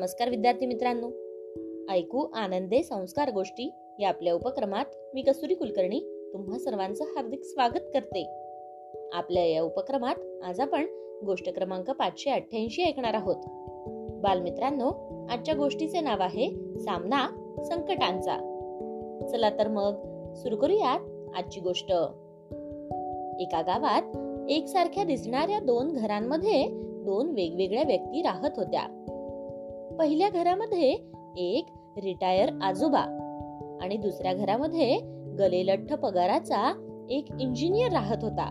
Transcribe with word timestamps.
नमस्कार 0.00 0.30
विद्यार्थी 0.30 0.66
मित्रांनो. 0.66 1.08
ऐकू 1.92 2.26
आनंदे 2.34 2.82
संस्कार 2.82 3.30
गोष्टी 3.30 3.70
या 3.98 4.08
आपल्या 4.08 4.34
उपक्रमात 4.34 4.84
मी 5.14 5.22
कस्तुरी 5.22 5.54
कुलकर्णी 5.54 6.30
तुम्हा 6.32 6.58
सर्वांचं 6.58 7.04
हार्दिक 7.04 7.44
स्वागत 7.44 7.80
करते. 7.94 8.30
आपल्या 9.12 9.44
या 9.46 9.62
उपक्रमात 9.62 10.14
आज 10.44 10.60
आपण 10.60 10.86
गोष्ट 11.26 11.54
क्रमांक 11.54 11.90
पाचशे 11.90 12.30
अठ्ठ्याऐंशी 12.30 12.82
ऐकणार 12.82 13.14
आहोत. 13.14 13.36
बालमित्रांनो 14.22 14.88
आजच्या 15.30 15.54
गोष्टीचे 15.54 16.00
नाव 16.00 16.20
आहे 16.20 16.78
सामना 16.78 17.54
संकटांचा. 17.64 18.36
चला 19.32 19.50
तर 19.50 19.68
मग 19.68 19.94
सुरू 20.34 20.56
करूयात 20.56 21.00
आजची 21.36 21.60
गोष्ट. 21.60 21.92
एका 23.40 23.62
गावात 23.66 24.02
एकसारख्या 24.50 25.04
दिसणाऱ्या 25.04 25.58
दोन 25.58 25.92
घरांमध्ये 25.92 26.66
दोन 27.04 27.30
वेगवेगळ्या 27.30 27.82
व्यक्ती 27.82 28.22
राहत 28.22 28.50
होत्या. 28.56 28.96
पहिल्या 30.00 30.28
घरामध्ये 30.28 30.90
एक 31.36 31.66
रिटायर 32.02 32.48
आजोबा 32.62 33.00
आणि 33.82 33.96
दुसऱ्या 33.96 34.32
घरामध्ये 34.34 34.96
गलेलठ्ठ 35.38 35.94
पगाराचा 35.94 36.72
एक 37.10 37.26
इंजिनियर 37.40 37.92
राहत 37.92 38.16
होता. 38.22 38.48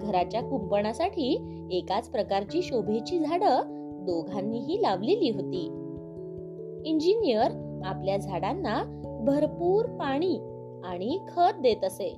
घराच्या 0.00 0.40
कुंपणासाठी 0.40 1.58
एकाच 1.72 2.08
प्रकारची 2.08 2.62
शोभेची 2.62 3.18
झाडं 3.18 3.62
दोघांनीही 4.06 4.82
लावलेली 4.82 5.30
होती. 5.30 5.64
इंजिनियर 6.84 7.80
आपल्या 7.84 8.16
झाडांना 8.16 9.00
भरपूर 9.26 9.86
पाणी 9.86 10.38
आणि 10.84 11.18
खत 11.28 11.60
देत 11.60 11.84
असे. 11.84 12.08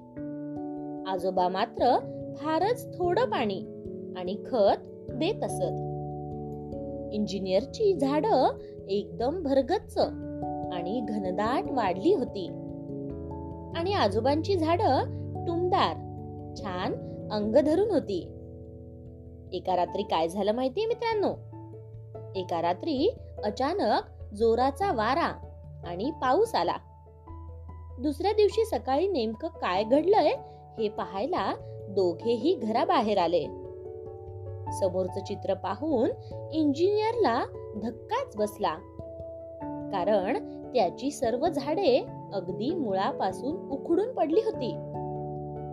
आजोबा 1.07 1.49
मात्र 1.49 1.99
फारच 2.37 2.99
थोडं 2.99 3.25
पाणी 3.25 3.61
आणि 4.17 4.37
खत 4.47 5.11
देत 5.11 5.45
असत. 5.45 5.96
इंजिनियरची 7.13 7.95
झाड 7.95 8.27
एकदम 8.89 9.43
भरगच्च 9.43 9.99
आणि 10.73 11.07
घनदाट 11.09 11.65
वाढली 11.71 12.15
होती. 12.15 12.49
आणि 13.77 13.93
आजोबांची 13.93 14.57
झाड 14.57 14.81
टुमदार 15.47 15.95
छान 16.57 16.95
अंग 17.33 17.57
धरून 17.57 17.91
होती. 17.91 18.33
एका 19.53 19.77
रात्री 19.77 20.03
काय 20.03 20.29
झालं 20.29 20.53
माहितीये 20.53 20.87
मित्रांनो? 20.87 21.31
एका 22.35 22.63
रात्री 22.63 23.17
अचानक 23.45 24.35
जोराचा 24.35 24.93
वारा 24.93 25.49
आणि 25.85 26.11
पाऊस 26.23 26.55
आला. 26.55 26.77
दुसऱ्या 27.99 28.33
दिवशी 28.33 28.65
सकाळी 28.65 29.09
नेमकं 29.09 29.49
काय 29.49 29.85
घडलंय 29.85 30.35
हे 30.79 30.89
पाहायला 30.89 31.55
दोघेही 31.89 32.55
घराबाहेर 32.55 33.19
आले. 33.19 33.66
समोरचं 34.73 35.25
चित्र 35.25 35.55
पाहून 35.55 36.11
इंजिनियरला 36.53 37.45
धक्काच 37.83 38.37
बसला. 38.37 38.75
कारण 39.93 40.63
त्याची 40.75 41.11
सर्व 41.11 41.49
झाडे 41.49 42.07
अगदी 42.33 42.75
मुळापासून 42.75 43.69
उखडून 43.71 44.13
पडली 44.13 44.41
होती. 44.45 44.75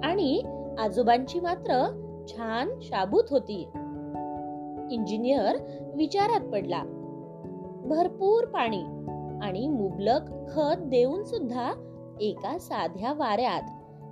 आणि 0.03 0.43
आजोबांची 0.79 1.39
मात्र 1.39 1.99
छान 2.27 2.79
शाबूत 2.81 3.23
होती. 3.29 3.67
इंजिनियर 4.91 5.55
विचारात 5.95 6.49
पडला. 6.49 6.83
भरपूर 7.85 8.45
पाणी 8.45 8.83
आणि 9.41 9.67
मुबलक 9.67 10.21
खत 10.49 10.79
देऊन 10.79 11.23
सुद्धा 11.23 11.73
एका 12.21 12.57
साध्या 12.57 13.13
वाऱ्यात 13.13 13.61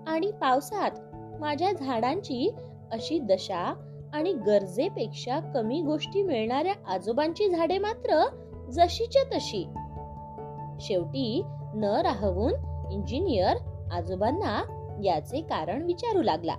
आणि 0.07 0.31
पावसात 0.31 0.91
माझ्या 1.39 1.71
झाडांची 1.71 2.55
अशी 2.91 3.19
दशा 3.19 3.73
आणि 4.13 4.33
गरजेपेक्षा 4.33 5.39
कमी 5.39 5.81
गोष्टी 5.81 6.23
मिळणाऱ्या 6.23 6.73
आजोबांची 6.87 7.49
झाडे 7.49 7.77
मात्र 7.77 8.23
जशीच्या 8.69 9.23
तशी. 9.23 9.63
शेवटी 10.79 11.41
न 11.73 11.83
राहवून 11.83 12.53
इंजिनियर 12.91 13.57
आजोबांना 13.91 14.61
याचे 15.03 15.41
कारण 15.41 15.81
विचारू 15.81 16.21
लागला. 16.21 16.55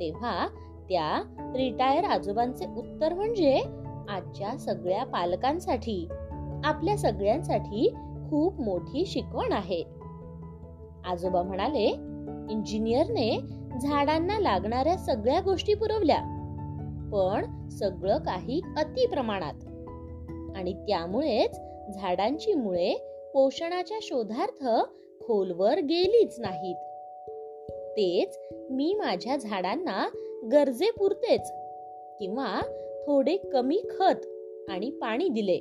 तेव्हा 0.00 0.48
त्या 0.88 1.22
रिटायर 1.56 2.04
आजोबांचे 2.04 2.66
उत्तर 2.76 3.14
म्हणजे 3.14 3.60
आजच्या 4.08 4.58
सगळ्या 4.58 5.04
पालकांसाठी 5.04 6.08
आपल्या 6.64 6.96
सगळ्यांसाठी 6.96 7.88
खूप 8.30 8.60
मोठी 8.60 9.06
शिकवण 9.06 9.52
आहे. 9.52 9.82
आजोबा 11.04 11.42
म्हणाले 11.42 11.86
इंजिनियरने 12.50 13.57
झाडांना 13.76 14.38
लागणाऱ्या 14.38 14.96
सगळ्या 14.96 15.40
गोष्टी 15.40 15.74
पुरवल्या. 15.74 16.20
पण 17.12 17.68
सगळं 17.68 18.18
काही 18.18 18.60
अति 18.76 19.06
प्रमाणात. 19.06 19.54
आणि 20.56 20.72
त्यामुळेच 20.72 21.60
झाडांची 21.94 22.54
मुळे 22.54 22.94
पोषणाच्या 23.34 23.98
शोधार्थ 24.02 24.68
खोलवर 25.26 25.78
गेलीच 25.78 26.40
नाहीत. 26.40 26.76
तेच 27.70 28.38
मी 28.70 28.94
माझ्या 28.94 29.36
झाडांना 29.36 30.08
गरजेपुरतेच 30.52 31.52
किंवा 32.18 32.60
थोडे 33.06 33.36
कमी 33.36 33.82
खत 33.90 34.26
आणि 34.68 34.90
पाणी 34.90 35.28
दिले. 35.28 35.58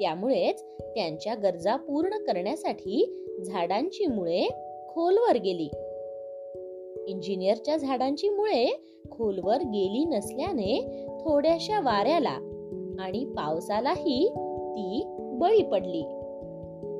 त्यामुळेच 0.00 0.64
त्यांच्या 0.80 1.34
गरजा 1.34 1.76
पूर्ण 1.76 2.10
करण्यासाठी 2.10 3.24
झाडांची 3.46 4.06
मुळे 4.06 4.48
खोलवर 4.88 5.36
गेली. 5.36 5.70
इंजिनियरच्या 7.08 7.76
झाडांची 7.76 8.28
मुळे 8.28 8.84
खोलवर 9.10 9.56
गेली 9.56 10.04
नसल्याने 10.04 10.98
थोड्याशा 11.20 11.80
वाऱ्याला 11.80 12.36
आणि 12.98 13.24
पावसालाही 13.24 14.28
ती 14.70 15.02
बळी 15.18 15.62
पडली. 15.62 16.02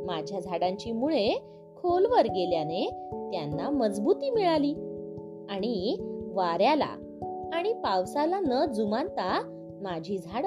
माझ्या 0.06 0.40
झाडांची 0.40 0.92
मुळे 0.92 1.42
खोलवर 1.76 2.24
गेल्याने 2.24 2.88
त्यांना 3.12 3.70
मजबूती 3.70 4.30
मिळाली 4.30 4.72
आणि 5.50 5.96
वाऱ्याला 6.32 7.20
आणि 7.52 7.72
पावसाला 7.72 8.40
न 8.40 8.72
जुमानता 8.72 9.42
माझी 9.82 10.18
झाड 10.18 10.46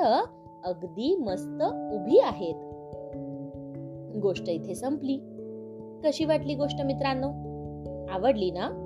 अगदी 0.65 1.15
मस्त 1.15 1.63
उभी 1.93 2.19
आहेत. 2.19 2.55
गोष्ट 4.21 4.49
इथे 4.49 4.75
संपली. 4.75 5.17
कशी 6.03 6.25
वाटली 6.25 6.55
गोष्ट 6.55 6.81
मित्रांनो? 6.81 7.27
आवडली 8.11 8.51
ना? 8.51 8.83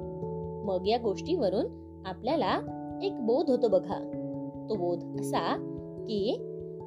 मग 0.65 0.87
या 0.87 0.97
गोष्टीवरून 0.97 1.65
आपल्याला 2.05 2.59
एक 3.03 3.25
बोध 3.25 3.49
होतो 3.49 3.67
बघा. 3.67 4.11
तो 4.69 4.75
बोध 4.75 5.21
असा 5.21 5.57
की 6.07 6.37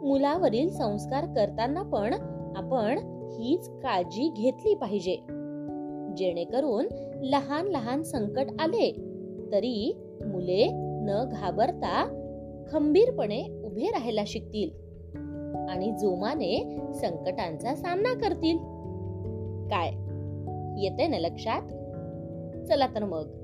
मुलावरील 0.02 0.70
संस्कार 0.70 1.24
करताना 1.24 1.82
पण 1.82 2.14
आपण 2.56 2.98
हीच 3.32 3.68
काळजी 3.68 4.32
घेतली 4.36 4.74
पाहिजे. 4.74 5.16
जेणेकरून 6.16 6.86
लहान 7.22 7.66
लहान 7.66 8.02
संकट 8.02 8.46
आले 8.58 8.92
तरी 9.52 9.96
मुले 10.26 10.68
न 10.74 11.28
घाबरता 11.32 12.20
खंबीरपणे 12.72 13.42
उभे 13.64 13.86
राहायला 13.86 14.22
शिकतील 14.26 14.70
आणि 15.68 15.92
जोमाने 16.00 16.80
संकटांचा 16.94 17.74
सामना 17.74 18.14
करतील. 18.14 18.56
काय? 19.68 19.88
येते 20.82 21.06
ना 21.06 21.18
लक्षात? 21.18 21.62
चला 22.66 22.86
तर 22.86 23.04
मग. 23.04 23.43